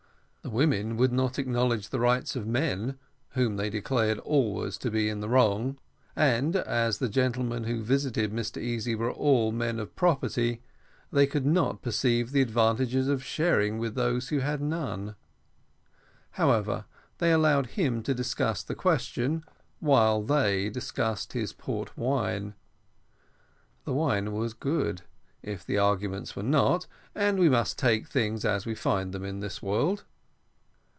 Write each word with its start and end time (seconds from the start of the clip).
The 0.43 0.49
women 0.49 0.97
would 0.97 1.13
not 1.13 1.37
acknowledge 1.37 1.89
the 1.89 1.99
rights 1.99 2.35
of 2.35 2.47
men, 2.47 2.97
whom 3.29 3.57
they 3.57 3.69
declared 3.69 4.17
always 4.19 4.75
to 4.79 4.89
be 4.89 5.07
in 5.07 5.19
the 5.19 5.29
wrong; 5.29 5.77
and, 6.15 6.55
as 6.55 6.97
the 6.97 7.07
gentlemen 7.09 7.65
who 7.65 7.83
visited 7.83 8.33
Mr 8.33 8.59
Easy 8.59 8.95
were 8.95 9.11
all 9.11 9.51
men 9.51 9.79
of 9.79 9.95
property, 9.95 10.61
they 11.11 11.27
could 11.27 11.45
not 11.45 11.83
perceive 11.83 12.31
the 12.31 12.41
advantages 12.41 13.07
of 13.07 13.23
sharing 13.23 13.77
with 13.77 13.93
those 13.93 14.29
who 14.29 14.39
had 14.39 14.61
none. 14.61 15.15
However, 16.31 16.85
they 17.19 17.31
allowed 17.31 17.67
him 17.77 18.01
to 18.01 18.13
discuss 18.15 18.63
the 18.63 18.75
question, 18.75 19.43
while 19.79 20.23
they 20.23 20.71
discussed 20.71 21.33
his 21.33 21.53
port 21.53 21.95
wine. 21.95 22.55
The 23.85 23.93
wine 23.93 24.33
was 24.33 24.55
good, 24.55 25.03
if 25.43 25.63
the 25.63 25.77
arguments 25.77 26.35
were 26.35 26.43
not, 26.43 26.87
and 27.13 27.37
we 27.37 27.47
must 27.47 27.77
take 27.77 28.07
things 28.07 28.43
as 28.43 28.65
we 28.65 28.73
find 28.73 29.13
them 29.13 29.23
in 29.23 29.39
this 29.39 29.61
world. 29.61 30.03